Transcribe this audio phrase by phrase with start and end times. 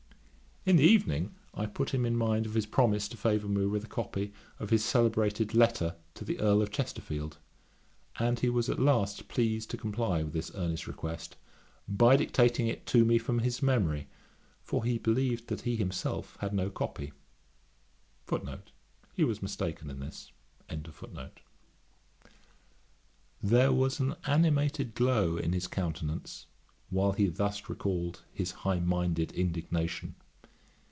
[0.63, 3.85] In the evening I put him in mind of his promise to favour me with
[3.85, 7.39] a copy of his celebrated Letter to the Earl of Chesterfield,
[8.19, 11.35] and he was at last pleased to comply with this earnest request,
[11.87, 14.07] by dictating it to me from his memory;
[14.61, 17.11] for he believed that he himself had no copy.
[18.29, 18.57] There
[23.71, 26.45] was an animated glow in his countenance
[26.91, 30.13] while he thus recalled his high minded indignation.